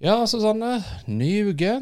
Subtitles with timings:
[0.00, 0.78] Ja, Susanne.
[1.12, 1.74] Ny uke.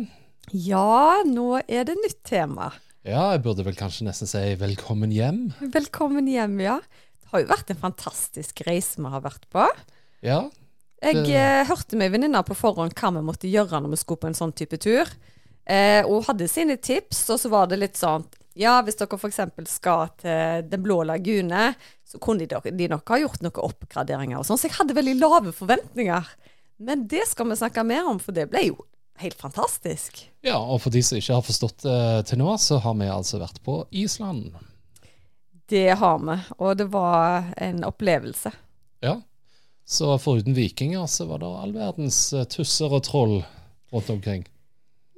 [0.51, 2.73] Ja, nå er det nytt tema.
[3.07, 5.53] Ja, jeg burde vel kanskje nesten si velkommen hjem.
[5.77, 6.81] Velkommen hjem, ja.
[7.23, 9.69] Det har jo vært en fantastisk reise vi har vært på.
[10.27, 10.41] Ja.
[10.99, 14.33] Jeg eh, hørte med venninna på forhånd hva vi måtte gjøre når vi skulle på
[14.33, 15.15] en sånn type tur.
[15.63, 18.27] Eh, og hadde sine tips, og så var det litt sånn
[18.59, 19.45] Ja, hvis dere f.eks.
[19.71, 21.71] skal til Den blå lagune,
[22.03, 24.59] så kunne de, de nok ha gjort noen oppgraderinger og sånn.
[24.59, 26.35] Så jeg hadde veldig lave forventninger.
[26.79, 28.79] Men det skal vi snakke mer om, for det ble jo
[29.19, 30.21] helt fantastisk.
[30.47, 33.41] ja, og for de som ikke har forstått det til nå, så har vi altså
[33.43, 34.53] vært på Island.
[35.69, 38.53] Det har vi, og det var en opplevelse.
[39.05, 39.19] Ja.
[39.89, 43.39] Så foruten vikinger så var det all verdens eh, tusser og troll
[43.93, 44.47] rundt omkring.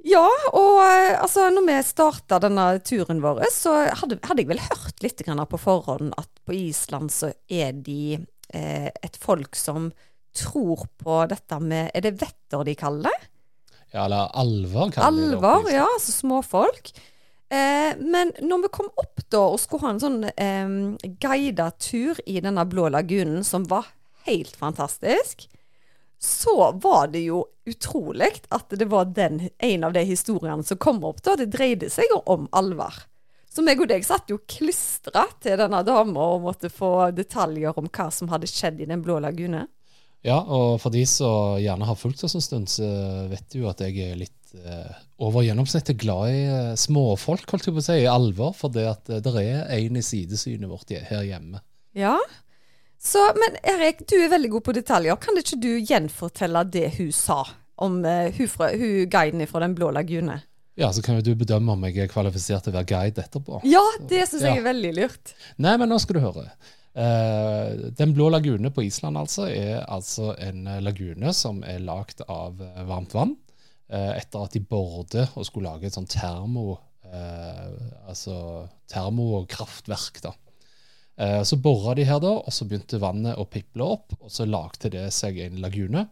[0.07, 4.63] Ja, og eh, altså når vi starta denne turen vår, så hadde, hadde jeg vel
[4.63, 9.91] hørt litt på forhånd at på Island så er de eh, et folk som
[10.35, 13.29] tror på dette med Er det vetter de kaller det?
[13.91, 15.37] Ja, eller alver, kaller de det.
[15.37, 15.87] Alver, ja.
[15.97, 16.93] Altså småfolk.
[17.51, 20.75] Eh, men når vi kom opp da og skulle ha en sånn eh,
[21.19, 23.89] guida tur i denne blå lagunen, som var
[24.29, 25.49] helt fantastisk,
[26.21, 31.01] så var det jo utrolig at det var den, en av de historiene som kom
[31.03, 31.35] opp da.
[31.35, 33.03] Det dreide seg om alver.
[33.51, 37.89] Så meg og deg satt jo klistra til denne dama og måtte få detaljer om
[37.91, 39.65] hva som hadde skjedd i Den blå lagune.
[40.23, 42.85] Ja, og for de som gjerne har fulgt oss en stund, så
[43.31, 44.91] vet du jo at jeg er litt eh,
[45.25, 48.53] over gjennomsnittet glad i eh, småfolk, holdt jeg på å si, i alvor.
[48.57, 51.63] For det at eh, det er en i sidesynet vårt her hjemme.
[51.97, 52.17] Ja.
[53.01, 55.17] Så, men Erik, du er veldig god på detaljer.
[55.23, 57.39] Kan ikke du gjenfortelle det hun sa
[57.81, 60.37] om eh, hun, fra, hun guiden fra Den blå lagune?
[60.77, 63.63] Ja, så kan jo du bedømme om jeg er kvalifisert til å være guide etterpå.
[63.67, 64.61] Ja, det syns jeg Ja.
[64.61, 65.33] er veldig lurt.
[65.57, 66.45] Nei, men nå skal du høre.
[66.93, 72.19] Eh, den blå lagune på Island altså er altså en eh, lagune som er lagd
[72.27, 73.37] av eh, varmt vann.
[73.91, 76.77] etter at de bordet og skulle lage et sånn termo,
[78.07, 78.35] altså
[78.87, 80.21] termokraftverk.
[80.23, 80.31] da.
[81.43, 84.93] Så bora de her, da, og så begynte vannet å piple opp, og så lagde
[84.93, 86.05] det seg en lagune.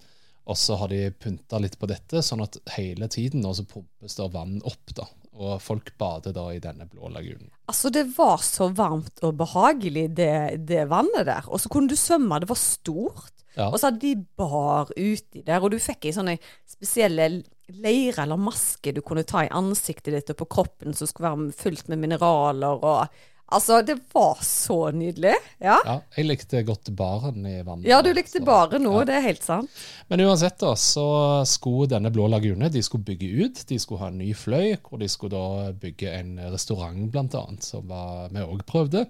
[0.51, 4.19] Og så har de pynta litt på dette, sånn at hele tiden nå så pumpes
[4.19, 4.95] det vann opp.
[4.99, 5.07] da,
[5.39, 7.47] Og folk bader da i denne blå lagunen.
[7.71, 11.47] Altså, det var så varmt og behagelig, det, det vannet der.
[11.47, 13.31] Og så kunne du svømme, det var stort.
[13.55, 13.69] Ja.
[13.69, 16.35] Og så hadde de bar uti der, og du fikk ei sånne
[16.69, 17.29] spesielle
[17.69, 21.57] leire eller maske du kunne ta i ansiktet ditt og på kroppen som skulle være
[21.57, 23.19] fullt med mineraler og
[23.51, 25.33] Altså, det var så nydelig.
[25.59, 25.79] Ja.
[25.85, 27.87] Ja, jeg likte godt baren i vannet.
[27.89, 29.05] Ja, du likte så- bare nå, ja.
[29.09, 29.69] det er helt sant.
[30.09, 31.05] Men uansett, da, så
[31.49, 33.63] skulle denne blå lagune de skulle bygge ut.
[33.69, 37.63] De skulle ha en ny fløy, hvor de skulle da bygge en restaurant, blant annet,
[37.65, 39.07] som var, vi òg prøvde.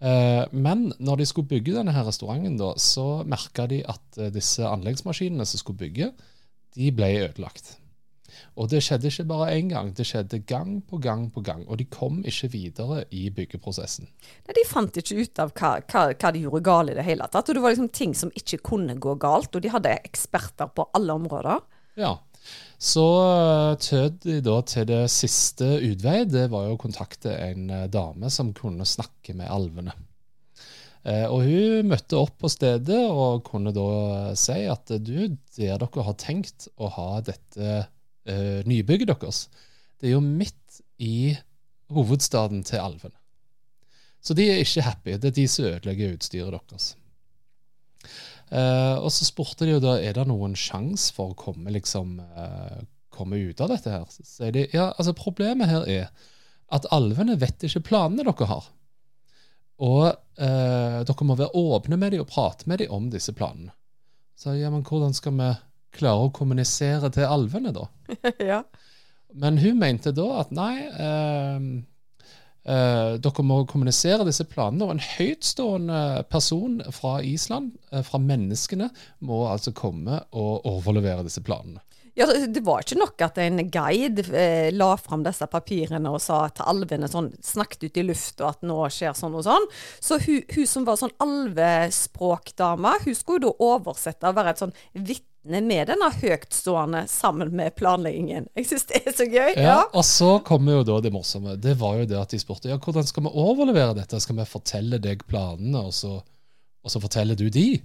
[0.00, 4.30] Eh, men når de skulle bygge denne her restauranten, da, så merka de at eh,
[4.30, 6.12] disse anleggsmaskinene som skulle bygge,
[6.76, 7.76] de ble ødelagt.
[8.58, 11.64] Og det skjedde ikke bare én gang, det skjedde gang på gang på gang.
[11.68, 14.08] Og de kom ikke videre i byggeprosessen.
[14.48, 17.28] Nei, De fant ikke ut av hva, hva, hva de gjorde galt i det hele
[17.30, 17.48] tatt.
[17.48, 20.88] Og det var liksom ting som ikke kunne gå galt, og de hadde eksperter på
[20.98, 21.62] alle områder.
[21.98, 22.16] Ja.
[22.78, 26.22] Så eh, tød de da til det siste utvei.
[26.30, 29.96] Det var jo å kontakte en eh, dame som kunne snakke med alvene.
[31.02, 36.06] Eh, og hun møtte opp på stedet og kunne da si at du, der dere
[36.06, 37.86] har tenkt å ha dette
[38.28, 39.46] eh, nybygget deres,
[39.98, 41.34] det er jo midt i
[41.94, 43.16] hovedstaden til alvene.
[44.22, 45.16] Så de er ikke happy.
[45.16, 46.92] Det er de som ødelegger utstyret deres.
[48.48, 52.14] Uh, og så spurte de jo da er det noen sjanse for å komme liksom
[52.16, 52.78] uh,
[53.18, 54.06] komme ut av dette her.
[54.12, 56.10] Så sier de ja, altså problemet her er
[56.74, 58.68] at alvene vet ikke planene dere har.
[59.78, 63.72] Og eh, dere må være åpne med dem og prate med dem om disse planene.
[64.38, 65.48] Så ja, men hvordan skal vi
[65.94, 67.88] klare å kommunisere til alvene, da?
[68.52, 68.62] ja.
[69.38, 71.66] Men hun mente da at nei, eh,
[72.68, 74.86] eh, dere må kommunisere disse planene.
[74.86, 76.00] Og en høytstående
[76.32, 78.90] person fra Island, eh, fra menneskene,
[79.20, 81.82] må altså komme og overlevere disse planene.
[82.18, 86.40] Ja, Det var ikke nok at en guide eh, la fram disse papirene og sa
[86.50, 89.68] til alvene sånn, snakket ut i lufta at nå skjer sånn og sånn.
[90.02, 94.74] Så hun, hun som var sånn alvespråkdame, hun skulle da oversette og være et sånn
[94.96, 98.48] vitne med denne høytstående sammen med planleggingen.
[98.58, 99.52] Jeg syns det er så gøy.
[99.54, 99.76] Ja, Ja.
[99.92, 101.56] Og så kommer jo da det morsomme.
[101.56, 104.20] Det var jo det at de spurte ja, hvordan skal vi overlevere dette.
[104.20, 106.18] Skal vi fortelle deg planene, og så,
[106.84, 107.80] og så forteller du de?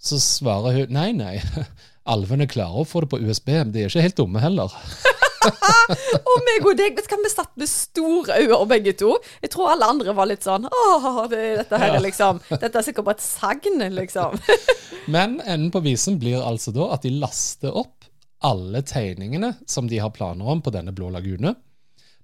[0.00, 1.36] Så svarer hun nei, nei.
[2.10, 4.72] Alvene klarer å få det på USB, men de er ikke helt dumme heller.
[6.30, 9.14] Og meg og deg, vet du hva, vi satt med store øyne begge to.
[9.42, 12.86] Jeg tror alle andre var litt sånn Åh, det, dette her er liksom Dette er
[12.86, 14.36] sikkert bare et sagn, liksom.
[15.14, 18.06] Men enden på visen blir altså da at de laster opp
[18.44, 21.54] alle tegningene som de har planer om på denne blå lagune,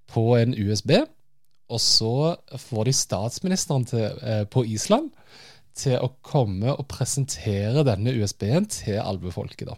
[0.09, 0.95] på en USB.
[1.73, 5.11] Og så får de statsministeren til, eh, på Island
[5.77, 9.67] til å komme og presentere denne USB-en til alvefolket.
[9.69, 9.77] da.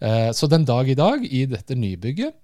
[0.00, 2.34] Eh, så den dag i dag, i dette nybygget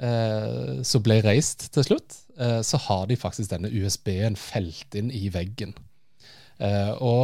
[0.00, 5.12] eh, som ble reist til slutt, eh, så har de faktisk denne USB-en felt inn
[5.12, 5.76] i veggen.
[6.60, 7.22] Og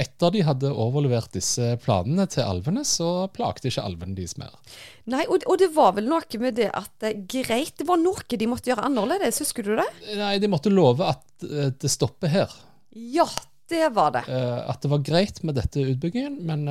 [0.00, 4.54] etter de hadde overlevert disse planene til alvene, så plagte ikke alvene deres mer.
[5.12, 8.48] Nei, og, og det var vel noe med det at greit, det var noe de
[8.48, 9.84] måtte gjøre annerledes, husker du det?
[10.16, 12.56] Nei, de måtte love at det stopper her.
[12.96, 13.28] Ja,
[13.68, 14.24] det var det.
[14.24, 16.64] At det var greit med dette utbyggingen, men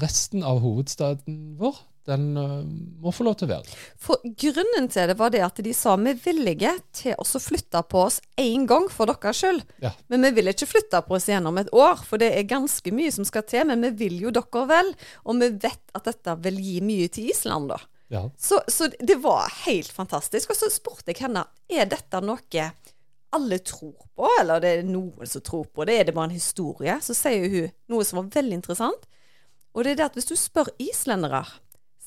[0.00, 2.62] resten av hovedstaden vår, den eh,
[3.02, 3.76] må få lov til å være.
[4.00, 7.82] For grunnen til det var det at de sa vi er villige til å flytte
[7.90, 9.62] på oss én gang for deres skyld.
[9.84, 9.92] Ja.
[10.08, 13.12] Men vi vil ikke flytte på oss gjennom et år, for det er ganske mye
[13.14, 13.68] som skal til.
[13.70, 14.92] Men vi vil jo dere vel,
[15.24, 17.80] og vi vet at dette vil gi mye til Island, da.
[18.08, 18.22] Ja.
[18.40, 20.54] Så, så det var helt fantastisk.
[20.54, 22.70] Og så spurte jeg henne er dette noe
[23.36, 26.38] alle tror på, eller det er noen som tror på det, er det bare en
[26.38, 26.94] historie?
[27.04, 29.04] Så sier hun noe som var veldig interessant.
[29.76, 31.42] Og det er det at hvis du spør islendere,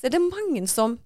[0.02, 0.98] så er det mange som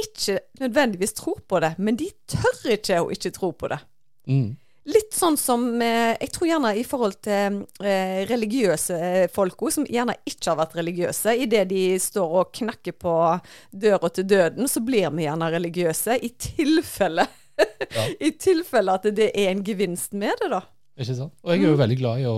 [0.00, 3.78] ikke nødvendigvis tror på det, men de tør ikke å ikke tro på det.
[4.26, 4.56] Mm.
[4.90, 9.86] Litt sånn som eh, Jeg tror gjerne i forhold til eh, religiøse folk òg, som
[9.86, 11.36] gjerne ikke har vært religiøse.
[11.44, 13.14] Idet de står og knakker på
[13.70, 16.18] døra til døden, så blir vi gjerne religiøse.
[16.18, 17.28] I tilfelle
[17.60, 18.06] Ja.
[18.26, 20.62] I tilfelle at det er en gevinst med det, da.
[20.96, 21.34] Ikke sant?
[21.44, 22.36] Og jeg er jo veldig glad i å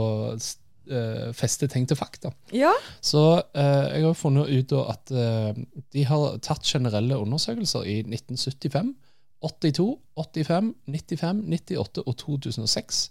[0.91, 2.33] eh, feste ting til fakta.
[2.55, 2.73] Ja.
[3.01, 5.53] Så uh, jeg har funnet ut da at uh,
[5.95, 8.95] de har tatt generelle undersøkelser i 1975,
[9.43, 9.87] 82,
[10.17, 13.07] 85, 95, 98 og 2006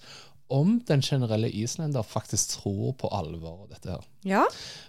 [0.51, 4.07] om den generelle islender faktisk tror på alvor dette her.
[4.27, 4.45] ja.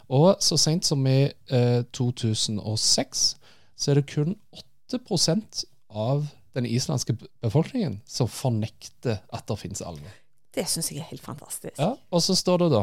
[0.08, 3.22] Og så sent som i eh, 2006
[3.76, 4.34] så er det kun
[4.92, 6.26] 8% av
[6.56, 10.12] den islandske befolkningen som fornekter at det finnes alver.
[10.52, 11.78] Det syns jeg er helt fantastisk.
[11.78, 12.82] Ja, og så står det da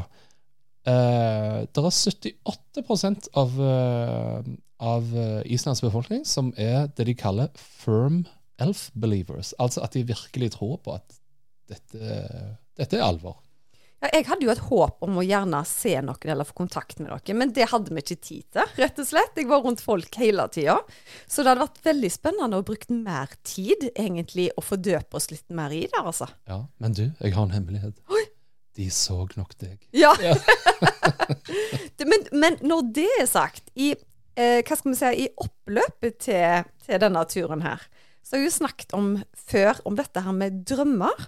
[0.89, 4.49] eh, Det er 78 av, eh,
[4.79, 8.23] av eh, Islands befolkning som er det de kaller firm
[8.59, 9.53] elf believers.
[9.59, 11.19] Altså at de virkelig tror på at
[11.69, 12.23] dette,
[12.79, 13.37] dette er alvor.
[13.99, 17.09] Ja, jeg hadde jo et håp om å gjerne se noen eller få kontakt med
[17.11, 19.35] noen, men det hadde vi ikke tid til, rett og slett.
[19.35, 20.77] Jeg var rundt folk hele tida.
[21.27, 25.47] Så det hadde vært veldig spennende å bruke mer tid, egentlig, og fordøpe oss litt
[25.51, 26.29] mer i det, altså.
[26.47, 27.99] Ja, Men du, jeg har en hemmelighet.
[28.07, 28.23] Oi.
[28.79, 29.81] De så nok deg.
[29.91, 30.13] Ja.
[30.23, 30.37] Ja.
[32.09, 33.89] Men, men når det er sagt, i,
[34.39, 37.83] eh, hva skal vi si, i oppløpet til, til denne turen her,
[38.23, 41.27] så har vi jo snakket om før om dette her med drømmer.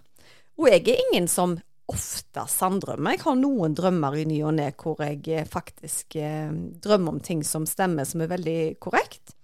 [0.61, 1.57] Og jeg er ingen som
[1.91, 3.15] ofte sanndrømmer.
[3.15, 6.51] Jeg har noen drømmer i ny og ne hvor jeg eh, faktisk eh,
[6.83, 9.35] drømmer om ting som stemmer, som er veldig korrekt.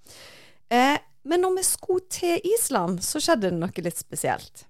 [0.72, 0.96] Eh,
[1.28, 4.64] men når vi skulle til Island, så skjedde det noe litt spesielt.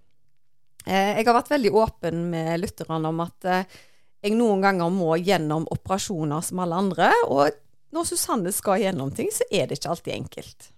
[0.87, 3.77] Eh, jeg har vært veldig åpen med lytterne om at eh,
[4.25, 7.11] jeg noen ganger må gjennom operasjoner som alle andre.
[7.29, 7.53] Og
[7.93, 10.69] når Susanne skal gjennom ting, så er det ikke alltid enkelt.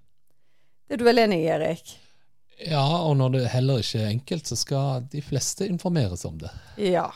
[0.89, 1.95] Det er du vel enig i, Erik?
[2.67, 6.51] Ja, og når det heller ikke er enkelt, så skal de fleste informeres om det.
[6.89, 7.07] Ja.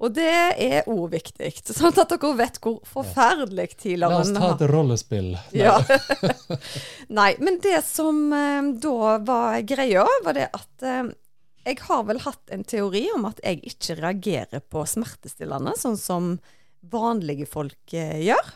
[0.00, 4.54] Og det er òg viktig, sånn at dere vet hvor forferdelig tidligere La oss ta
[4.54, 5.34] et rollespill.
[5.52, 5.60] Nei.
[5.60, 5.76] Ja.
[7.20, 11.10] Nei, men det som eh, da var greia, var det at eh,
[11.68, 16.32] jeg har vel hatt en teori om at jeg ikke reagerer på smertestillende, sånn som
[16.80, 18.54] vanlige folk eh, gjør.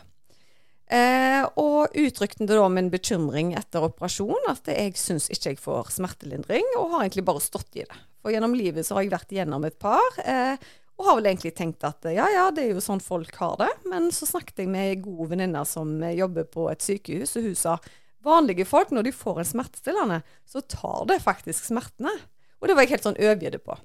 [0.85, 6.65] Eh, og uttrykte da min bekymring etter operasjon, at jeg syns ikke jeg får smertelindring,
[6.77, 8.01] og har egentlig bare stått i det.
[8.21, 10.61] For gjennom livet så har jeg vært igjennom et par, eh,
[10.95, 13.71] og har vel egentlig tenkt at ja, ja, det er jo sånn folk har det.
[13.91, 17.49] Men så snakket jeg med ei god venninne som eh, jobber på et sykehus, og
[17.49, 17.79] hun sa
[18.25, 22.13] vanlige folk, når de får en smertestillende, så tar det faktisk smertene.
[22.61, 23.75] Og det var jeg helt sånn overgitt på.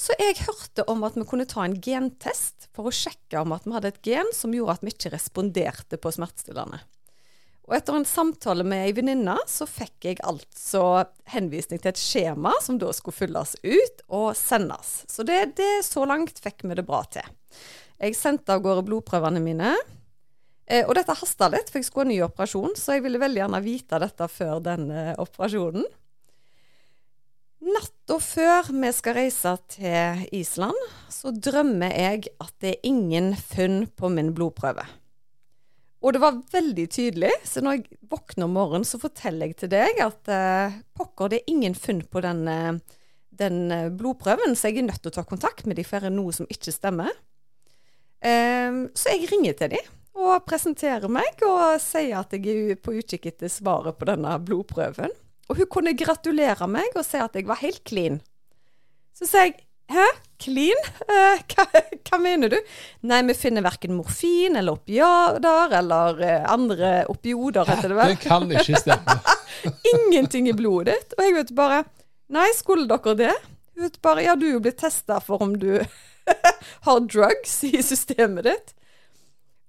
[0.00, 3.66] Så jeg hørte om at vi kunne ta en gentest for å sjekke om at
[3.66, 6.80] vi hadde et gen som gjorde at vi ikke responderte på smertestillende.
[7.68, 12.56] Og etter en samtale med ei venninne, så fikk jeg altså henvisning til et skjema
[12.64, 15.04] som da skulle fylles ut og sendes.
[15.06, 17.28] Så det, det så langt fikk vi det bra til.
[18.00, 19.76] Jeg sendte av gårde blodprøvene mine.
[20.66, 23.44] Eh, og dette hasta litt, for jeg skulle ha ny operasjon, så jeg ville veldig
[23.44, 25.86] gjerne vite dette før denne operasjonen.
[27.60, 30.76] Natta før vi skal reise til Island,
[31.12, 34.86] så drømmer jeg at det er ingen funn på min blodprøve.
[36.00, 39.72] Og det var veldig tydelig, så når jeg våkner om morgenen, så forteller jeg til
[39.74, 43.00] deg at eh, pokker, det er ingen funn på den, eh,
[43.42, 46.08] den eh, blodprøven, så jeg er nødt til å ta kontakt med dem, for det
[46.08, 47.12] er noe som ikke stemmer.
[48.24, 52.96] Eh, så jeg ringer til dem og presenterer meg og sier at jeg er på
[52.96, 55.12] utkikk etter svaret på denne blodprøven.
[55.50, 58.20] Og hun kunne gratulere meg og si at jeg var helt clean.
[59.16, 59.58] Så sier jeg
[59.90, 60.04] Hæ?
[60.38, 60.78] Clean?
[61.10, 61.64] Eh, hva,
[62.06, 62.58] hva, mener du?
[63.10, 68.12] Nei, vi finner verken morfin eller opiader eller eh, andre opioder, heter det vel.
[68.14, 69.16] Det kan ikke stemme.
[69.94, 71.16] Ingenting i blodet ditt.
[71.18, 71.80] Og jeg vet bare
[72.30, 73.34] Nei, skulle dere det?
[73.74, 75.80] Hun vet bare Ja, du er jo blitt testa for om du
[76.86, 78.74] har drugs i systemet ditt.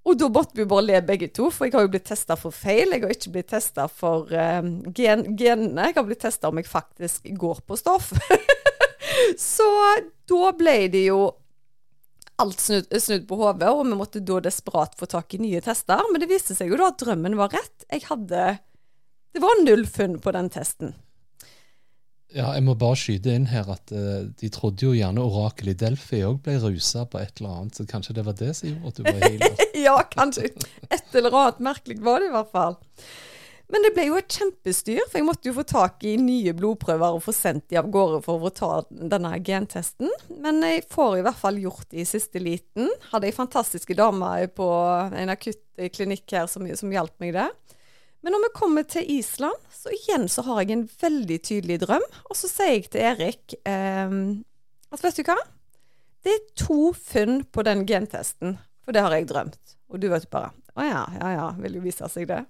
[0.01, 2.55] Og da måtte vi bare le begge to, for jeg har jo blitt testa for
[2.55, 2.89] feil.
[2.96, 4.62] Jeg har ikke blitt testa for uh,
[4.98, 5.91] gen genene.
[5.91, 8.10] Jeg har blitt testa om jeg faktisk går på stoff.
[9.53, 9.70] så
[10.31, 11.22] da ble det jo
[12.41, 16.01] alt snudd, snudd på hodet, og vi måtte da desperat få tak i nye tester.
[16.10, 17.86] Men det viste seg jo da at drømmen var rett.
[17.91, 18.58] Jeg hadde
[19.31, 20.96] Det var null funn på den testen.
[22.31, 25.79] Ja, jeg må bare skyte inn her at uh, de trodde jo gjerne orakelet i
[25.81, 28.93] Delphi òg ble rusa på et eller annet, så kanskje det var det som gjorde
[28.93, 29.65] at du var healer?
[29.88, 30.53] ja, kanskje.
[30.88, 32.79] Et eller annet merkelig var det i hvert fall.
[33.71, 37.15] Men det ble jo et kjempestyr, for jeg måtte jo få tak i nye blodprøver
[37.15, 40.11] og få sendt de av gårde for å ta denne gentesten.
[40.43, 42.91] Men jeg får i hvert fall gjort det i siste liten.
[43.13, 44.67] Hadde ei fantastiske dame på
[45.15, 45.63] en akutt
[45.95, 47.47] klinikk her som, som hjalp meg det.
[48.21, 52.05] Men når vi kommer til Island, så igjen så har jeg en veldig tydelig drøm.
[52.29, 54.15] Og så sier jeg til Erik eh,
[54.91, 55.37] at vet du hva?
[56.21, 59.77] Det er to funn på den gentesten, for det har jeg drømt.
[59.89, 62.45] Og du vet bare Å ja, ja ja, vil jo vise seg det.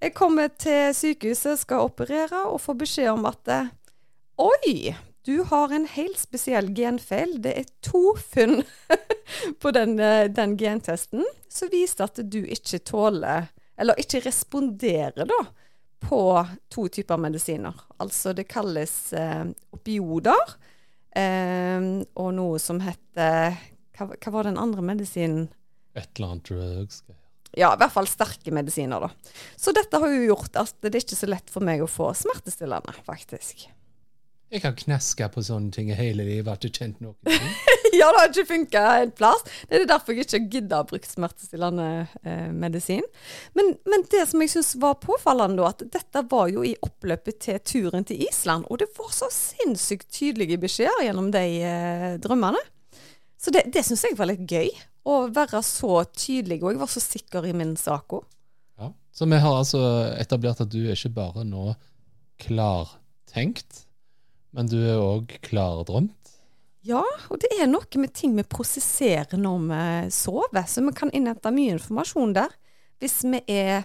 [0.00, 3.72] Jeg kommer til sykehuset, skal operere, og får beskjed om at eh,
[4.40, 4.94] Oi!
[5.28, 7.34] Du har en helt spesiell genfeil.
[7.44, 8.62] Det er to funn
[9.62, 13.50] på den, eh, den gentesten som viser at du ikke tåler
[13.80, 15.40] eller ikke responderer da,
[16.00, 16.20] på
[16.72, 17.76] to typer medisiner.
[18.00, 19.46] Altså det kalles eh,
[19.76, 20.54] opioder,
[21.16, 23.56] eh, og noe som heter
[23.96, 25.48] hva, hva, var den andre medisinen?
[25.96, 27.02] Et eller annet drugs.
[27.58, 29.34] Ja, i hvert fall sterke medisiner, da.
[29.58, 32.12] Så dette har jo gjort at det er ikke så lett for meg å få
[32.14, 33.66] smertestillende, faktisk.
[34.50, 37.16] Jeg har kneska på sånne ting hele livet, har ikke kjent noe.
[37.98, 39.42] ja, det har ikke funka en plass.
[39.68, 41.88] Det er derfor jeg ikke gidder å bruke smertestillende
[42.22, 43.06] eh, medisin.
[43.58, 47.60] Men, men, det som jeg syns var påfallende, at dette var jo i oppløpet til
[47.64, 48.68] turen til Island.
[48.70, 52.62] Og det var så sinnssykt tydelige beskjeder gjennom de eh, drømmene.
[53.40, 54.72] Så det, det syns jeg var litt gøy.
[55.08, 58.26] Å være så tydelig, og jeg var så sikker i min sak òg.
[58.80, 59.80] Ja, så vi har altså
[60.20, 61.70] etablert at du er ikke bare nå
[62.40, 63.86] klartenkt
[64.56, 66.19] men du er òg klardrømt?
[66.86, 69.84] Ja, og det er noe med ting vi prosesserer når vi
[70.16, 72.54] sover, så vi kan innhente mye informasjon der.
[73.00, 73.84] Hvis vi er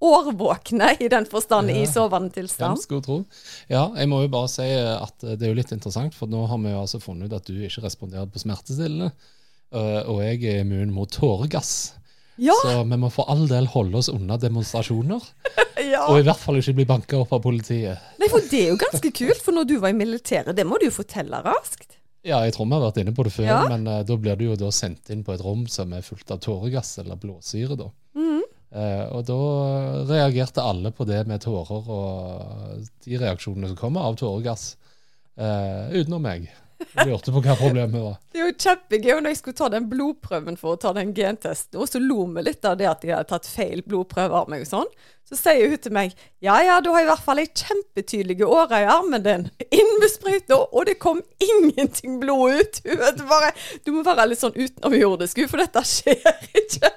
[0.00, 2.78] årvåkne i den forstand ja, i sovende tilstand.
[2.78, 3.18] Hvem skulle tro.
[3.68, 6.60] Ja, jeg må jo bare si at det er jo litt interessant, for nå har
[6.62, 9.10] vi jo altså funnet ut at du ikke responderer på smertestillende,
[9.76, 11.74] øh, og jeg er immun mot tåregass.
[12.40, 12.56] Ja.
[12.64, 15.26] Så vi må for all del holde oss unna demonstrasjoner.
[15.92, 16.06] ja.
[16.08, 18.00] Og i hvert fall ikke bli banka opp av politiet.
[18.16, 20.80] Nei, for det er jo ganske kult, for når du var i militæret, det må
[20.80, 21.99] du jo fortelle raskt.
[22.26, 23.60] Ja, jeg tror vi har vært inne på det før, ja.
[23.70, 26.32] men uh, da blir du jo da sendt inn på et rom som er fullt
[26.34, 27.78] av tåregass eller blåsyre.
[27.80, 27.88] da.
[28.18, 28.42] Mm.
[28.70, 29.38] Uh, og da
[30.10, 34.74] reagerte alle på det med tårer og de reaksjonene som kommer av tåregass,
[35.40, 36.50] uh, utenom meg.
[36.80, 38.16] Jeg lurte på hva problemet var.
[38.32, 41.78] Det er jo kjempegøy når jeg skulle ta den blodprøven for å ta den gentesten,
[41.80, 44.64] og så lo vi litt av det at de hadde tatt feil blodprøve av meg
[44.64, 44.88] og sånn.
[45.30, 48.80] Så sier hun til meg ja ja, du har i hvert fall ei kjempetydelige åre
[48.82, 49.46] i armen din.
[49.68, 52.80] Inn med sprøyta, og det kom ingenting blod ut.
[52.88, 53.52] Hun vet bare,
[53.86, 56.90] Du må være litt sånn utenomjordisk, for dette skjer ikke.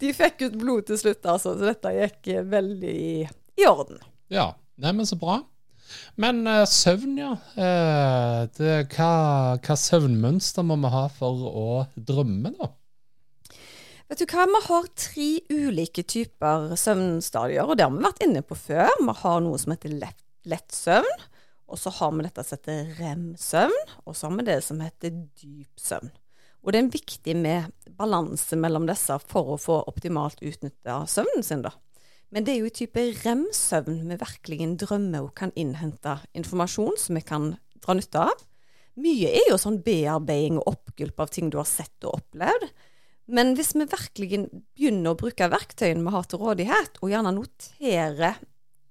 [0.00, 2.96] De fikk ut blod til slutt, altså, så dette gikk veldig
[3.60, 4.00] i orden.
[4.32, 5.42] Ja, Neimen, så bra.
[6.20, 7.32] Men uh, søvn, ja.
[7.56, 9.12] Uh, det, hva,
[9.60, 12.70] hva, søvnmønster må vi ha for å drømme, da?
[14.10, 18.42] Vet du hva, Vi har tre ulike typer søvnstadier, og det har vi vært inne
[18.42, 18.90] på før.
[18.98, 21.28] Vi har noe som heter lett, lett søvn,
[21.70, 25.12] Og så har vi dette som heter rem-søvn, og så har vi det som heter
[25.38, 26.10] dyp søvn.
[26.60, 31.62] Og det er viktig med balanse mellom disse for å få optimalt utnytta søvnen sin,
[31.64, 31.72] da.
[32.30, 37.18] Men det er jo i type rem-søvn vi virkelig drømmer og kan innhente informasjon som
[37.18, 38.44] vi kan dra nytte av.
[39.00, 42.68] Mye er jo sånn bearbeiding og oppgulp av ting du har sett og opplevd.
[43.30, 44.44] Men hvis vi virkelig
[44.74, 48.32] begynner å bruke verktøyene vi har til rådighet, og gjerne notere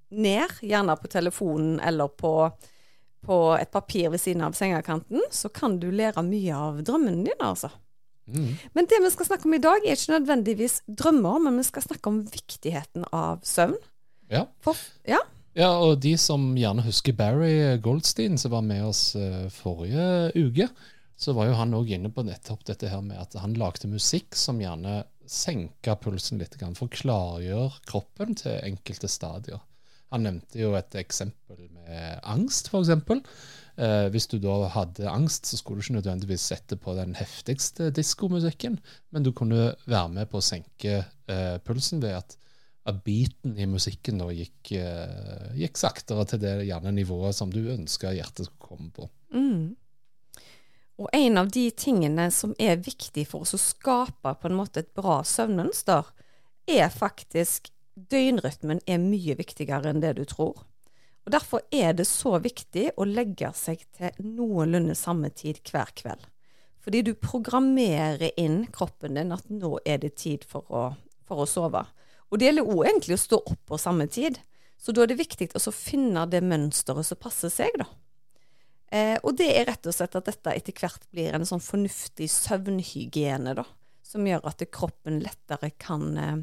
[0.10, 2.34] ned, gjerne på telefonen eller på,
[3.28, 7.52] på et papir ved siden av sengekanten, så kan du lære mye av drømmene dine,
[7.52, 7.72] altså.
[8.30, 8.54] Mm.
[8.78, 11.86] Men det vi skal snakke om i dag, er ikke nødvendigvis drømmer, men vi skal
[11.86, 13.78] snakke om viktigheten av søvn.
[14.30, 14.46] Ja.
[14.64, 14.78] For,
[15.10, 15.20] ja.
[15.58, 20.70] ja, og de som gjerne husker Barry Goldstein, som var med oss eh, forrige uke,
[21.20, 24.38] så var jo han òg inne på nettopp dette her med at han lagde musikk
[24.40, 29.60] som gjerne senka pulsen litt for å klargjøre kroppen til enkelte stadier.
[30.14, 33.22] Han nevnte jo et eksempel med angst, f.eks.
[33.80, 37.88] Eh, hvis du da hadde angst, så skulle du ikke nødvendigvis sette på den heftigste
[37.96, 38.76] diskomusikken,
[39.16, 42.36] men du kunne være med på å senke eh, pulsen ved at,
[42.90, 47.62] at beaten i musikken da gikk, eh, gikk saktere til det gjerne nivået som du
[47.72, 49.08] ønska hjertet skulle komme på.
[49.32, 49.78] Mm.
[51.00, 54.84] Og en av de tingene som er viktig for oss å skape på en måte
[54.84, 56.12] et bra søvnmønster,
[56.70, 57.72] er faktisk
[58.12, 60.66] døgnrytmen er mye viktigere enn det du tror.
[61.26, 66.26] Og Derfor er det så viktig å legge seg til noenlunde samme tid hver kveld.
[66.80, 70.84] Fordi du programmerer inn kroppen din at nå er det tid for å,
[71.28, 71.84] for å sove.
[72.30, 74.40] Og det gjelder òg egentlig å stå opp på samme tid.
[74.80, 77.90] Så da er det viktig å finne det mønsteret som passer seg, da.
[78.90, 82.30] Eh, og det er rett og slett at dette etter hvert blir en sånn fornuftig
[82.32, 83.68] søvnhygiene, da.
[84.02, 86.40] Som gjør at kroppen lettere kan eh,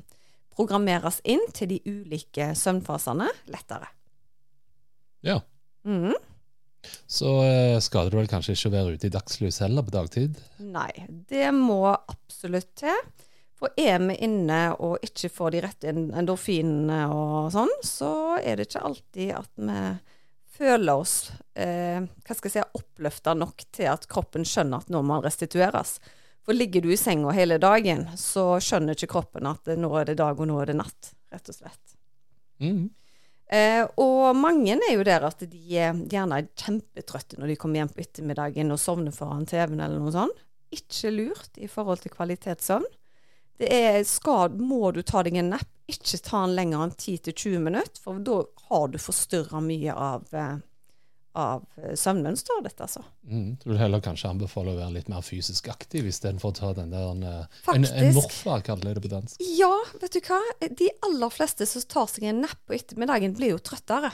[0.54, 3.95] programmeres inn til de ulike søvnfasene lettere.
[5.24, 5.40] Ja.
[5.86, 6.14] Mm.
[7.06, 10.40] Så eh, skader det vel kanskje ikke å være ute i dagslys heller på dagtid?
[10.62, 10.90] Nei,
[11.30, 12.98] det må absolutt til.
[13.56, 18.68] For er vi inne og ikke får de rette endorfinene og sånn, så er det
[18.68, 19.78] ikke alltid at vi
[20.56, 25.02] føler oss eh, hva skal jeg si, oppløfta nok til at kroppen skjønner at nå
[25.04, 25.96] må restitueres.
[26.46, 30.20] For ligger du i senga hele dagen, så skjønner ikke kroppen at nå er det
[30.20, 31.96] dag og nå er det natt, rett og slett.
[32.62, 32.86] Mm.
[33.46, 37.78] Eh, og mange er jo der at de er gjerne er kjempetrøtte når de kommer
[37.78, 40.44] hjem på ettermiddagen og sovner foran TV-en eller noe sånt.
[40.74, 42.86] Ikke lurt i forhold til kvalitetssøvn.
[43.56, 47.62] Det er, skal, må du ta deg en napp, ikke ta den lenger enn 10-20
[47.62, 50.58] minutter, for da har du forstyrra mye av, eh,
[51.36, 53.02] av søvnmønster, søvnmønsteret ditt, altså.
[53.28, 53.48] Mm.
[53.62, 56.94] Du vil heller kanskje anbefale å være litt mer fysisk aktiv istedenfor å ta den
[56.94, 58.14] der en, en, en Faktisk.
[58.16, 59.42] morfa, kaller de det på dansk.
[59.58, 60.40] Ja, vet du hva?
[60.80, 64.12] De aller fleste som tar seg en napp på ettermiddagen, blir jo trøttere.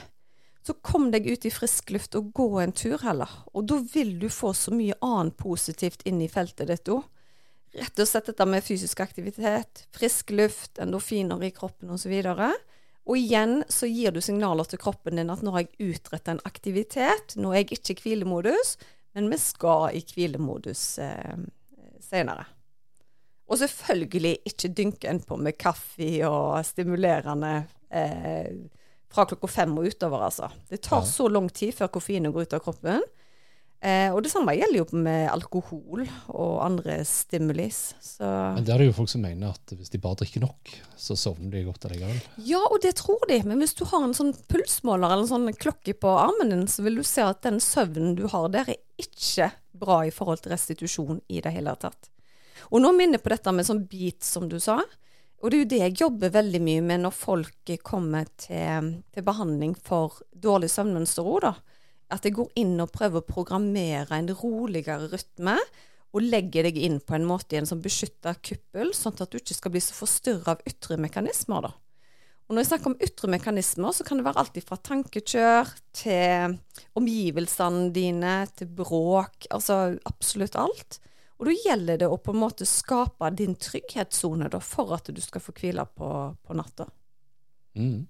[0.63, 3.31] Så kom deg ut i frisk luft og gå en tur heller.
[3.51, 7.03] Og da vil du få så mye annet positivt inn i feltet ditt òg.
[7.73, 12.13] Rett og slett dette med fysisk aktivitet, frisk luft, endorfiner i kroppen osv.
[12.21, 12.43] Og,
[13.03, 16.43] og igjen så gir du signaler til kroppen din at nå har jeg utrettet en
[16.47, 18.77] aktivitet, nå er jeg ikke i hvilemodus,
[19.13, 21.41] men vi skal i hvilemodus eh,
[22.03, 22.45] senere.
[23.51, 27.51] Og selvfølgelig ikke dynke en på med kaffe og stimulerende
[27.91, 28.55] eh,
[29.13, 30.47] fra klokka fem og utover, altså.
[30.69, 33.03] Det tar så lang tid før koffeinet går ut av kroppen.
[33.83, 37.81] Eh, og det samme gjelder jo med alkohol og andre stimulis.
[37.99, 38.23] Så
[38.55, 41.17] Men der er det jo folk som mener at hvis de bare drikker nok, så
[41.19, 42.21] sovner de godt allikevel.
[42.47, 45.59] Ja, og det tror de, men hvis du har en sånn pulsmåler eller en sånn
[45.59, 49.03] klokke på armen din, så vil du se at den søvnen du har der, er
[49.03, 52.07] ikke bra i forhold til restitusjon i det hele tatt.
[52.71, 54.79] Og nå minner jeg på dette med sånn bit, som du sa.
[55.43, 59.25] Og det er jo det jeg jobber veldig mye med når folk kommer til, til
[59.27, 61.53] behandling for dårlig søvnmønster òg, da.
[62.13, 65.57] At jeg går inn og prøver å programmere en roligere rytme,
[66.13, 69.39] og legger deg inn på en måte i en sånn beskytta kuppel, sånn at du
[69.39, 71.73] ikke skal bli så forstyrra av ytre mekanismer, da.
[72.43, 76.57] Og når jeg snakker om ytre mekanismer, så kan det være alt fra tankekjør til
[76.99, 80.99] omgivelsene dine, til bråk, altså absolutt alt.
[81.39, 85.41] Og da gjelder det å på en måte skape din trygghetssone for at du skal
[85.43, 86.09] få hvile på,
[86.45, 86.85] på natta.
[87.79, 88.03] Mm.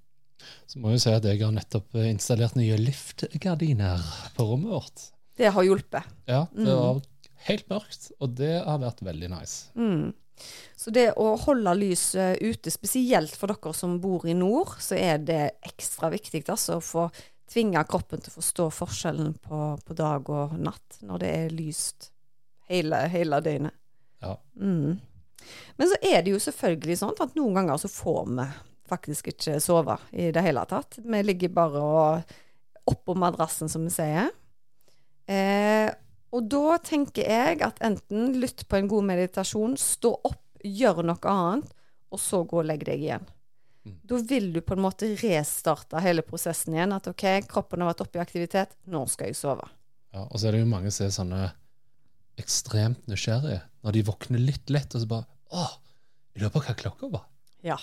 [0.67, 4.01] Så må jeg si at jeg har nettopp eh, installert nye liftgardiner
[4.35, 5.05] på rommet vårt.
[5.37, 6.03] Det har hjulpet.
[6.29, 6.75] Ja, det Mm.
[6.79, 7.01] var
[7.47, 9.69] helt mørkt, og det har vært veldig nice.
[9.75, 10.13] Mm.
[10.75, 15.17] Så det å holde lyset ute, spesielt for dere som bor i nord, så er
[15.19, 17.11] det ekstra viktig altså, å få
[17.49, 22.11] tvinge kroppen til å forstå forskjellen på, på dag og natt når det er lyst
[22.69, 23.73] hele, hele døgnet.
[24.23, 24.37] Ja.
[24.57, 24.99] Mm.
[25.77, 28.45] Men så er det jo selvfølgelig sånn at noen ganger så får vi
[28.93, 31.01] faktisk ikke sove i det hele tatt.
[31.01, 31.83] Vi ligger bare
[32.89, 34.31] oppå madrassen, som vi sier.
[35.27, 35.89] Eh,
[36.33, 41.29] og da tenker jeg at enten lytt på en god meditasjon, stå opp, gjør noe
[41.29, 41.71] annet,
[42.13, 43.25] og så gå og legg deg igjen.
[43.83, 43.97] Mm.
[44.07, 46.95] Da vil du på en måte restarte hele prosessen igjen.
[46.95, 49.67] At OK, kroppen har vært oppe i aktivitet, nå skal jeg sove.
[50.13, 51.43] Ja, og så er det jo mange som er sånne
[52.41, 53.61] ekstremt nysgjerrige.
[53.83, 55.67] Når de våkner litt lett, og så bare Å,
[56.33, 57.25] jeg lurer på hva klokka var.
[57.61, 57.75] Ja.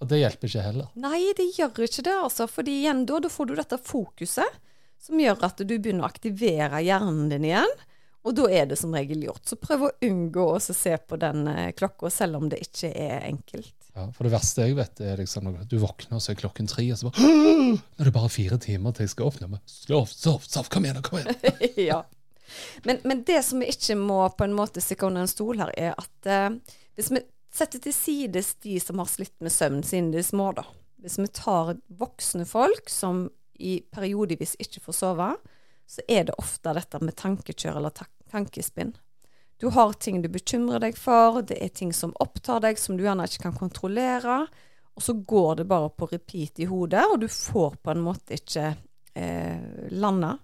[0.00, 0.88] Og det hjelper ikke heller.
[1.00, 2.46] Nei, det gjør ikke det, altså.
[2.48, 4.60] Fordi igjen da, da får du dette fokuset
[5.00, 7.74] som gjør at du begynner å aktivere hjernen din igjen.
[8.28, 9.46] Og da er det som regel gjort.
[9.48, 13.24] Så prøv å unngå å se på den eh, klokka, selv om det ikke er
[13.30, 13.72] enkelt.
[13.96, 16.68] Ja, for det verste jeg vet, er liksom når du våkner, og så er klokken
[16.70, 17.80] tre, og så bare «Åh!
[17.80, 19.40] Nå er det bare fire timer til jeg skal opp.
[19.40, 21.40] Nå, men Sov, sov, sov, kom igjen, kom igjen.
[21.90, 22.02] ja.
[22.84, 25.72] Men, men det som vi ikke må på en måte stikke under en stol her,
[25.80, 30.12] er at eh, hvis vi setter til sides de som har slitt med søvn siden
[30.14, 30.64] de er små, da.
[31.00, 33.28] Hvis vi tar voksne folk som
[33.60, 35.30] i periodevis ikke får sove,
[35.90, 37.94] så er det ofte dette med tankekjør eller
[38.30, 38.92] tankespinn.
[39.60, 43.04] Du har ting du bekymrer deg for, det er ting som opptar deg som du
[43.04, 44.44] gjerne ikke kan kontrollere,
[44.96, 48.38] og så går det bare på repeat i hodet, og du får på en måte
[48.38, 48.70] ikke
[49.16, 50.36] eh, landa.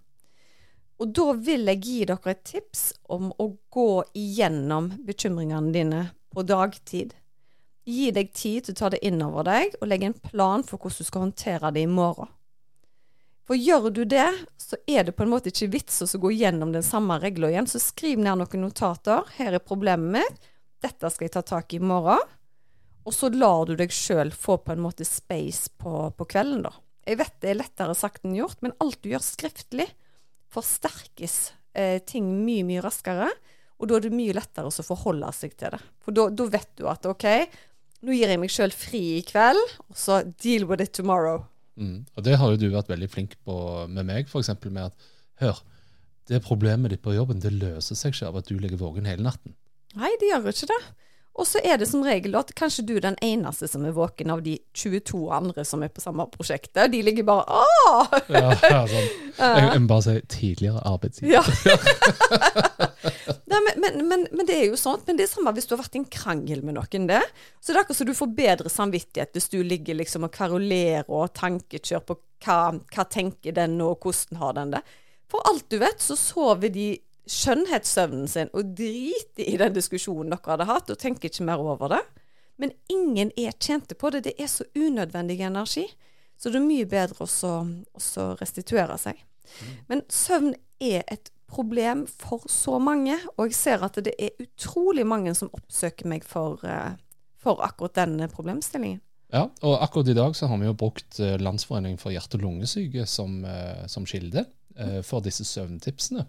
[1.01, 6.03] Og da vil jeg gi dere et tips om å gå igjennom bekymringene dine
[6.37, 7.15] på dagtid.
[7.89, 10.77] Gi deg tid til å ta det inn over deg, og legge en plan for
[10.77, 12.29] hvordan du skal håndtere det i morgen.
[13.47, 14.27] For gjør du det,
[14.59, 17.69] så er det på en måte ikke vits å gå gjennom den samme regla igjen.
[17.71, 19.23] Så skriv ned noen notater.
[19.37, 20.49] Her er problemet mitt.
[20.83, 22.25] Dette skal jeg ta tak i i morgen.
[23.07, 26.75] Og så lar du deg sjøl få på en måte space på, på kvelden, da.
[27.07, 29.87] Jeg vet det er lettere sagt enn gjort, men alt du gjør skriftlig,
[30.51, 31.37] forsterkes
[31.79, 33.31] eh, ting mye, mye raskere.
[33.77, 35.83] Og da er det mye lettere å forholde seg til det.
[36.05, 37.27] For da, da vet du at OK,
[38.07, 39.61] nå gir jeg meg sjøl fri i kveld,
[39.91, 41.45] og så deal with it tomorrow.
[41.77, 42.07] Mm.
[42.17, 43.57] Og det har jo du vært veldig flink på
[43.93, 44.55] med meg, f.eks.
[44.65, 45.13] med at
[45.43, 45.59] Hør,
[46.31, 49.27] det problemet ditt på jobben det løser seg ikke av at du ligger våken hele
[49.27, 49.53] natten.
[49.97, 50.81] Nei, det gjør ikke det.
[51.37, 54.33] Og så er det som regel at kanskje du er den eneste som er våken
[54.33, 56.89] av de 22 andre som er på samme prosjektet.
[56.93, 58.15] De ligger bare Åh!
[58.33, 59.11] Ja, ja, sånn.
[59.37, 61.37] Jeg, må bare si tidligere arbeidsgiver.
[61.37, 61.45] Ja.
[63.53, 65.03] Nei, men, men, men, men det er jo sånn.
[65.07, 67.09] Men det er samme hvis du har vært i en krangel med noen.
[67.11, 67.23] det.
[67.61, 71.11] Så det er akkurat så du får bedre samvittighet hvis du ligger liksom og kverulerer
[71.13, 72.61] og tankekjør på hva,
[72.93, 74.83] hva tenker den og hvordan har den det.
[75.31, 76.95] For alt du vet, så sover de
[77.27, 81.97] skjønnhetssøvnen sin og driter i den diskusjonen dere hadde hatt, og tenker ikke mer over
[81.97, 82.03] det.
[82.57, 84.25] Men ingen er tjente på det.
[84.25, 85.87] Det er så unødvendig energi.
[86.37, 89.21] Så det er mye bedre å restituere seg.
[89.89, 95.07] Men søvn er et problem for så mange, og jeg ser at det er utrolig
[95.07, 96.97] mange som oppsøker meg for, eh,
[97.39, 99.01] for akkurat denne problemstillingen.
[99.33, 102.43] Ja, og akkurat i dag så har vi jo brukt eh, Landsforeningen for hjerte- og
[102.43, 104.47] lungesyke som, eh, som kilde
[105.09, 106.27] for disse søvntipsene.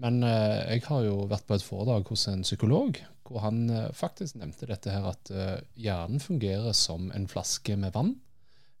[0.00, 3.90] Men eh, jeg har jo vært på et foredrag hos en psykolog hvor han eh,
[3.96, 8.14] faktisk nevnte dette her at eh, hjernen fungerer som en flaske med vann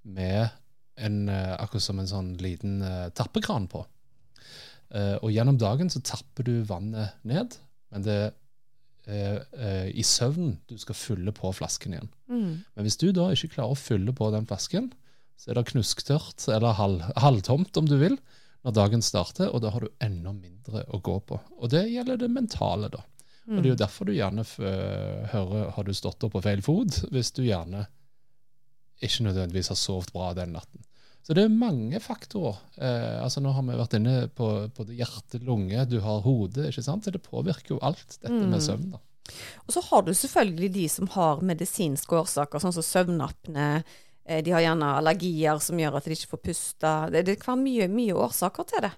[0.02, 0.48] med
[1.02, 2.82] en, akkurat som en sånn liten
[3.16, 3.80] tappekran på.
[4.92, 7.54] Og gjennom dagen så tapper du vannet ned,
[7.94, 8.16] men det
[9.06, 12.10] er i søvnen du skal fylle på flasken igjen.
[12.28, 14.90] Men hvis du da ikke klarer å fylle på den flasken,
[15.38, 18.18] så er det knusktørt, eller halv, halvtomt om du vil,
[18.62, 21.40] når dagen starter, og da har du enda mindre å gå på.
[21.58, 23.02] Og det gjelder det mentale, da.
[23.50, 24.54] Og det er jo derfor du gjerne f
[25.32, 27.88] hører har du stått opp på feil fot, hvis du gjerne
[29.02, 30.84] ikke nødvendigvis har sovet bra den natten.
[31.26, 32.58] Så det er mange faktorer.
[32.82, 36.68] Eh, altså Nå har vi vært inne på både hjerte, lunge, du har hodet.
[36.70, 37.06] ikke sant?
[37.06, 38.88] Så det påvirker jo alt, dette med søvn.
[38.94, 39.02] da.
[39.66, 43.68] Og så har du selvfølgelig de som har medisinske årsaker, sånn som søvnapne.
[44.32, 46.92] Eh, De har gjerne allergier som gjør at de ikke får puste.
[47.12, 48.92] Det, det kan være mye, mye årsaker til det.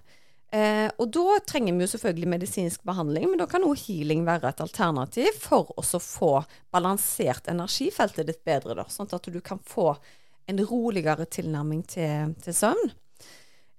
[0.55, 4.53] Eh, og da trenger vi jo selvfølgelig medisinsk behandling, men da kan også healing være
[4.53, 6.35] et alternativ for å få
[6.71, 9.95] balansert energifeltet ditt bedre, da, sånn at du kan få
[10.47, 12.93] en roligere tilnærming til, til søvn.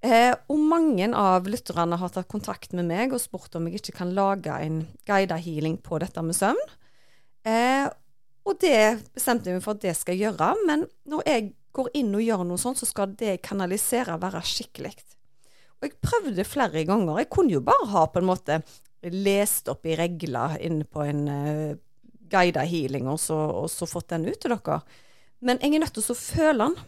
[0.04, 4.00] Eh, og mange av lytterne har tatt kontakt med meg og spurt om jeg ikke
[4.02, 6.74] kan lage en guida healing på dette med søvn.
[7.46, 7.86] Eh,
[8.46, 8.78] og det
[9.16, 12.24] bestemte jeg meg for at det skal jeg gjøre, men når jeg går inn og
[12.24, 14.94] gjør noe sånt, så skal det jeg kanalisere være skikkelig.
[15.76, 17.18] Og jeg prøvde flere ganger.
[17.20, 18.60] Jeg kunne jo bare ha på en måte
[19.12, 21.76] lest opp i regler inne på en uh,
[22.32, 24.80] guida healing, og så, og så fått den ut til dere.
[25.44, 26.78] Men jeg er nødt til å føle den.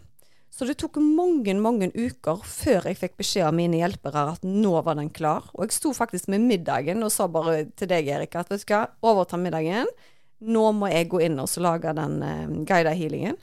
[0.48, 4.72] Så det tok mange, mange uker før jeg fikk beskjed av mine hjelpere at nå
[4.86, 5.44] var den klar.
[5.52, 8.72] Og jeg sto faktisk med middagen og sa bare til deg, Erika, at vet du
[8.72, 9.90] hva, overta middagen.
[10.38, 13.38] Nå må jeg gå inn og lage den uh, guida healingen.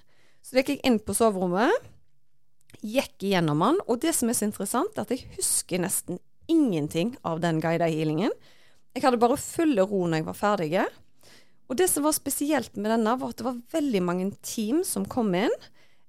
[0.45, 1.73] Så gikk jeg inn på soverommet,
[2.86, 6.19] gikk igjennom den, og det som er så interessant, er at jeg husker nesten
[6.51, 8.34] ingenting av den guida healingen.
[8.95, 10.86] Jeg hadde bare fulle ro når jeg var ferdig.
[11.65, 15.08] Og det som var spesielt med denne, var at det var veldig mange team som
[15.10, 15.55] kom inn.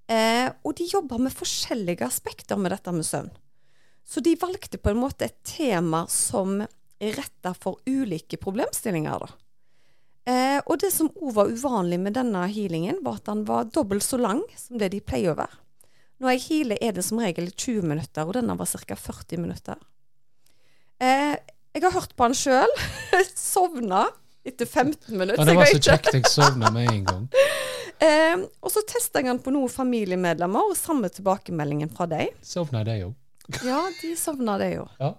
[0.06, 3.32] Eh, og de jobba med forskjellige aspekter med dette med søvn.
[4.06, 6.60] Så de valgte på en måte et tema som
[7.00, 9.24] retta for ulike problemstillinger.
[9.24, 9.45] da.
[10.26, 14.02] Eh, og det som òg var uvanlig med denne healingen, var at den var dobbelt
[14.02, 15.60] så lang som det de pleier å være.
[16.18, 18.96] Når jeg healer, er det som regel 20 minutter, og denne var ca.
[18.96, 19.78] 40 minutter.
[20.98, 21.36] Eh,
[21.76, 22.72] jeg har hørt på den sjøl.
[23.36, 24.06] Sovna
[24.46, 25.42] etter 15 minutter.
[25.42, 26.12] Ja, det var så kjekt.
[26.14, 27.28] Jeg sovna med en gang.
[27.96, 32.34] Eh, og så testa jeg den på noen familiemedlemmer, og samme tilbakemeldingen fra deg.
[32.44, 33.14] Sovna de òg.
[33.64, 34.90] Ja, de sovna, de òg.
[35.00, 35.14] Ja.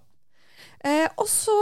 [0.85, 1.55] Eh, og så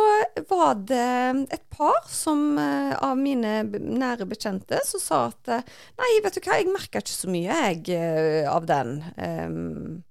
[0.50, 5.64] var det et par som, eh, av mine nære bekjente som sa at eh,
[6.02, 8.98] Nei, vet du hva, jeg merker ikke så mye, jeg, eh, av den.
[9.16, 10.04] Ehm,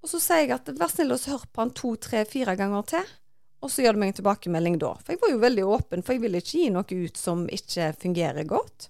[0.00, 2.88] og så sier jeg at vær snill og hør på han to, tre, fire ganger
[2.94, 3.12] til.
[3.60, 4.94] Og så gjør du meg en tilbakemelding da.
[5.02, 7.90] For jeg var jo veldig åpen, for jeg ville ikke gi noe ut som ikke
[8.00, 8.88] fungerer godt.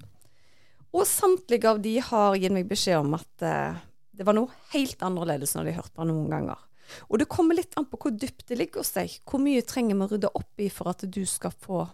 [0.94, 3.80] Og samtlige av de har gitt meg beskjed om at eh,
[4.14, 6.62] det var noe helt annerledes når de hørte på han noen ganger.
[7.08, 9.16] Og det kommer litt an på hvor dypt det ligger hos deg.
[9.28, 11.84] Hvor mye trenger vi å rydde opp i for at du skal få,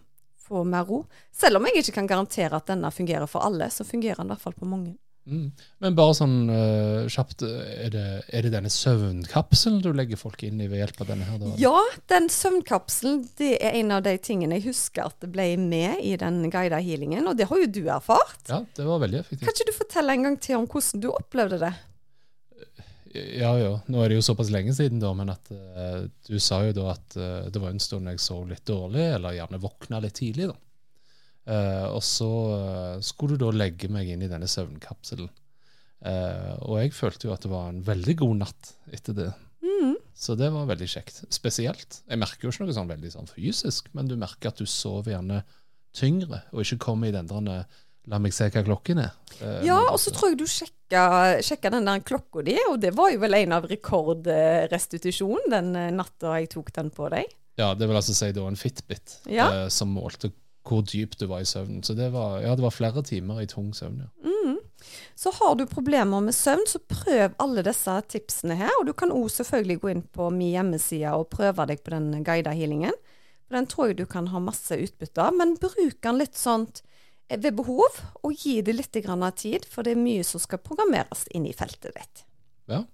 [0.47, 1.03] få mer ro?
[1.33, 4.35] Selv om jeg ikke kan garantere at denne fungerer for alle, så fungerer den i
[4.35, 4.97] hvert fall på mange.
[5.27, 5.47] Mm.
[5.83, 10.61] Men bare sånn uh, kjapt, er det, er det denne søvnkapselen du legger folk inn
[10.63, 11.41] i ved hjelp av denne her?
[11.41, 11.51] Da?
[11.59, 11.81] Ja,
[12.13, 16.15] den søvnkapselen det er en av de tingene jeg husker at det ble med i
[16.19, 18.39] den guida healingen, og det har jo du erfart.
[18.47, 19.43] Ja, det var veldig effektivt.
[19.43, 21.75] Kan ikke du fortelle en gang til om hvordan du opplevde det?
[23.37, 23.73] Ja, ja.
[23.89, 26.91] Nå er det jo såpass lenge siden, da, men at uh, du sa jo da
[26.93, 30.49] at uh, det var en stund jeg sov litt dårlig, eller gjerne våkna litt tidlig,
[30.51, 30.57] da.
[31.47, 32.29] Uh, og så
[33.05, 35.29] skulle du da legge meg inn i denne søvnkapselen.
[36.07, 39.31] Og jeg følte jo at det var en veldig god natt etter det.
[39.65, 39.95] Mm.
[40.13, 41.23] Så det var veldig kjekt.
[41.33, 42.01] Spesielt.
[42.05, 45.15] Jeg merker jo ikke noe sånn veldig sånn fysisk, men du merker at du sover
[45.15, 45.41] gjerne
[45.97, 47.65] tyngre, og ikke kommer i den der
[48.07, 49.11] La meg se hva klokken er.
[49.41, 51.01] Eh, Ja, og så tror jeg du sjekka,
[51.43, 55.91] sjekka den der klokka di, og det var jo vel en av rekordrestitusjonen den eh,
[55.95, 57.25] natta jeg tok den på deg.
[57.57, 59.47] Ja, det vil altså si da en Fitbit Ja.
[59.63, 60.31] eh, som målte
[60.67, 61.79] hvor dypt du var i søvnen.
[61.83, 64.01] Så det var, ja, det var flere timer i tung søvn.
[64.03, 64.09] ja.
[64.27, 64.57] Mm.
[65.15, 68.69] Så har du problemer med søvn, så prøv alle disse tipsene her.
[68.79, 72.23] Og du kan òg selvfølgelig gå inn på min hjemmeside og prøve deg på den
[72.23, 72.93] guida healingen.
[73.47, 76.67] For Den tror jeg du kan ha masse utbytte av, men bruk den litt sånn
[77.29, 81.25] ved behov, og gi det litt av tid, for det er mye som skal programmeres
[81.35, 82.23] inn i feltet ditt.
[82.67, 82.85] Ja,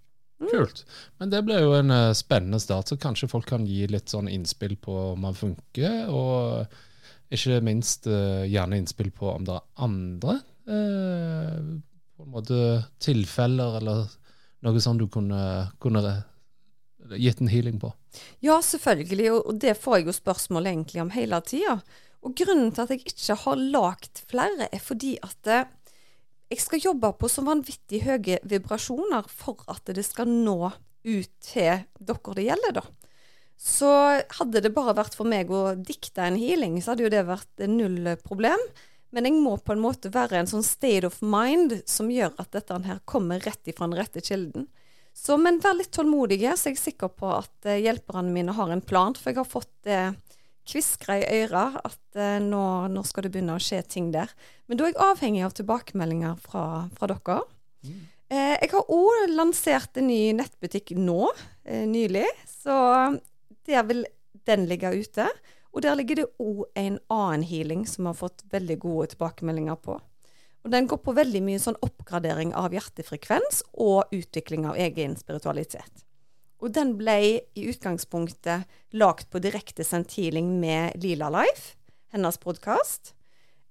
[0.43, 0.49] Mm.
[0.51, 0.83] kult.
[1.19, 4.29] Men det ble jo en eh, spennende start, så kanskje folk kan gi litt sånn
[4.31, 6.67] innspill på om man funker, og
[7.33, 10.35] ikke minst eh, gjerne innspill på om det er andre
[10.67, 11.71] eh,
[12.13, 12.59] på en måte
[13.03, 14.05] tilfeller eller
[14.63, 15.39] noe sånt du kunne,
[15.83, 16.03] kunne
[17.19, 17.91] gitt en healing på.
[18.43, 21.79] Ja, selvfølgelig, og det får jeg jo spørsmål egentlig om hele tida.
[22.23, 25.69] Og grunnen til at jeg ikke har lagd flere, er fordi at eh,
[26.53, 30.71] jeg skal jobbe på så vanvittig høye vibrasjoner for at det skal nå
[31.03, 32.83] ut til dere det gjelder, da.
[33.59, 33.89] Så
[34.39, 37.63] hadde det bare vært for meg å dikte en healing, så hadde jo det vært
[37.69, 38.59] null problem.
[39.13, 42.49] Men jeg må på en måte være en sånn state of mind som gjør at
[42.55, 44.65] dette her kommer rett ifra den rette kilden.
[45.13, 48.71] Så, men vær litt tålmodige, så jeg er sikker på at eh, hjelperne mine har
[48.73, 49.13] en plan.
[49.13, 50.09] For jeg har fått eh,
[50.67, 54.31] kviskra i øra at eh, nå, nå skal det begynne å skje ting der.
[54.67, 56.65] Men da er jeg avhengig av tilbakemeldinger fra,
[56.97, 57.39] fra dere.
[58.33, 61.27] Eh, jeg har òg lansert en ny nettbutikk nå,
[61.65, 62.27] eh, nylig.
[62.49, 62.75] Så
[63.67, 64.05] der vil
[64.47, 65.27] den ligge ute.
[65.73, 69.97] Og der ligger det òg en annen healing som har fått veldig gode tilbakemeldinger på.
[70.63, 76.05] Og den går på veldig mye sånn oppgradering av hjertefrekvens og utvikling av egen spiritualitet.
[76.63, 81.73] Og den ble i utgangspunktet lagt på direkte sendt healing med Lila Life,
[82.15, 83.11] hennes podkast.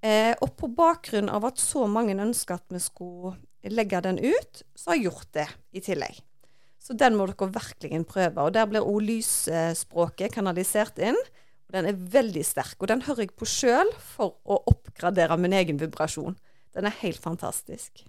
[0.04, 3.38] Eh, og på bakgrunn av at så mange ønsker at vi skulle
[3.72, 6.18] legge den ut, så har jeg gjort det i tillegg.
[6.82, 8.44] Så den må dere virkelig prøve.
[8.44, 11.16] Og der blir òg lysspråket kanalisert inn.
[11.70, 12.76] Og den er veldig sterk.
[12.82, 16.34] Og den hører jeg på sjøl for å oppgradere min egen vibrasjon.
[16.74, 18.02] Den er helt fantastisk.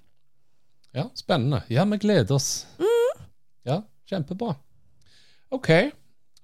[0.92, 1.62] Ja, spennende.
[1.72, 2.66] Ja, vi gleder oss.
[2.82, 3.26] Mm.
[3.70, 4.58] Ja, kjempebra.
[5.54, 5.70] OK.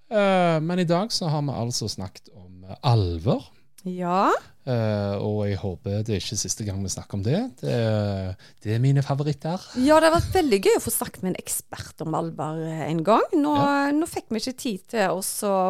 [0.10, 2.80] Uh, men i dag så har vi altså snakket om alver.
[2.86, 3.50] alvor.
[3.88, 4.30] Ja.
[4.68, 7.40] Uh, og jeg håper det er ikke siste gang vi snakker om det.
[7.62, 7.78] Det,
[8.64, 9.64] det er mine favoritter.
[9.82, 12.84] Ja, det har vært veldig gøy å få snakket med en ekspert om alvor eh,
[12.90, 13.26] en gang.
[13.34, 13.90] Nå, Ja.
[13.96, 15.24] nå fikk vi ikke tid til å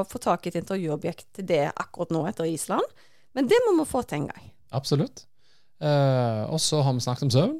[0.09, 2.83] få tak i et intervjuobjekt til det akkurat nå etter Island,
[3.37, 4.51] men det må vi få til en gang.
[4.75, 5.23] Absolutt.
[5.79, 7.59] Uh, og så har vi snakket om søvn.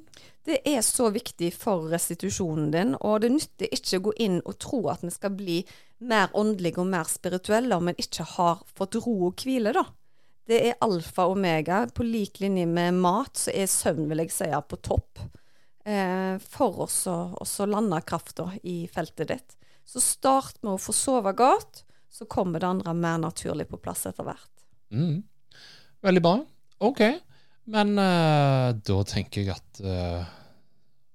[0.49, 4.55] Det er så viktig for restitusjonen din, og det nytter ikke å gå inn og
[4.57, 5.57] tro at vi skal bli
[6.09, 9.83] mer åndelige og mer spirituelle om en ikke har fått ro og hvile, da.
[10.49, 11.83] Det er alfa og omega.
[11.93, 15.21] På lik linje med mat, så er søvn, vil jeg si, på topp.
[15.85, 19.55] Eh, for oss å lande krafta i feltet ditt.
[19.85, 24.07] Så start med å få sove godt, så kommer det andre mer naturlig på plass
[24.09, 24.65] etter hvert.
[24.89, 25.21] Mm.
[26.01, 26.35] Veldig bra.
[26.89, 27.05] OK.
[27.69, 30.25] Men uh, da tenker jeg at uh,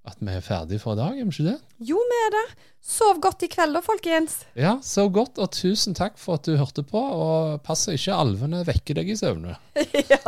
[0.04, 1.58] at vi er ferdige for i dag, er vi ikke det?
[1.88, 2.44] Jo, vi er det.
[2.84, 4.42] Sov godt i kveld da, folkens.
[4.60, 7.00] Ja, sov godt, og tusen takk for at du hørte på.
[7.00, 9.56] Og pass ikke alvene vekker deg i søvne.
[10.12, 10.20] ja.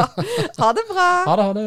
[0.57, 1.11] Ha det bra.
[1.29, 1.67] Ha det, ha det.